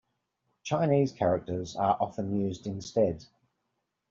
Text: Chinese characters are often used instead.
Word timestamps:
Chinese 0.63 1.11
characters 1.11 1.75
are 1.75 1.95
often 2.01 2.35
used 2.35 2.65
instead. 2.65 3.23